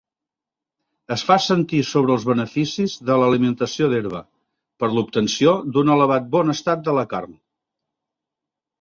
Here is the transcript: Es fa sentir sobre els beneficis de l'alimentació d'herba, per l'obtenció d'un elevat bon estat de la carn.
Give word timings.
Es 1.15 1.23
fa 1.27 1.37
sentir 1.47 1.81
sobre 1.89 2.15
els 2.15 2.25
beneficis 2.29 2.97
de 3.11 3.19
l'alimentació 3.25 3.91
d'herba, 3.93 4.25
per 4.83 4.93
l'obtenció 4.97 5.57
d'un 5.77 5.95
elevat 6.01 6.29
bon 6.37 6.59
estat 6.59 6.87
de 6.91 7.01
la 7.01 7.09
carn. 7.17 7.43